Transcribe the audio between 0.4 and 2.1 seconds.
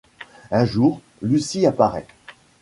Un jour, Lucy apparaît.